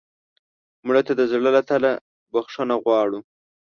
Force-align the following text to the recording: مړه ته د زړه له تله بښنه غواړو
مړه 0.85 1.01
ته 1.07 1.13
د 1.15 1.21
زړه 1.31 1.49
له 1.57 1.61
تله 1.69 1.91
بښنه 2.31 2.75
غواړو 2.83 3.19